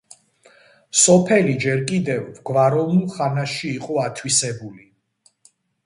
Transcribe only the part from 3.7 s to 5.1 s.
იყო ათვისებული.